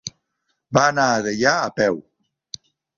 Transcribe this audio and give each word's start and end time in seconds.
Va 0.79 0.87
anar 0.95 1.05
a 1.11 1.21
Deià 1.29 1.55
a 1.69 1.71
peu. 1.79 2.05